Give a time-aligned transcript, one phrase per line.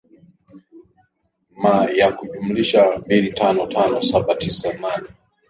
[1.57, 5.09] ma ya kujumulisha mbili tano tano saba sita nne